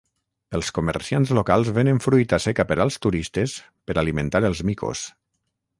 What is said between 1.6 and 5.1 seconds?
venen fruita seca per als turistes per alimentar els micos.